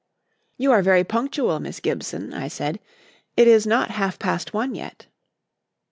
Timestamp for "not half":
3.67-4.17